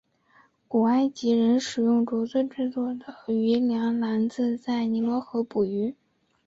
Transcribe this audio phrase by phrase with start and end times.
[0.67, 5.93] 古埃及人使用竹子制作的渔梁篮子在尼罗河捕鱼。